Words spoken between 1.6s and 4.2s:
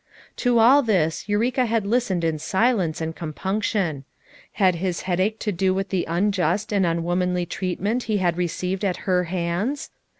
had listened in silence and compunction.